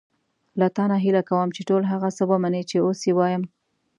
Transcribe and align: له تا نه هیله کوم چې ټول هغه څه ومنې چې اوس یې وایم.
له 0.59 0.67
تا 0.75 0.83
نه 0.91 0.97
هیله 1.05 1.21
کوم 1.29 1.49
چې 1.55 1.61
ټول 1.69 1.83
هغه 1.91 2.09
څه 2.17 2.23
ومنې 2.31 2.61
چې 2.69 2.77
اوس 2.85 2.99
یې 3.07 3.13
وایم. 3.15 3.43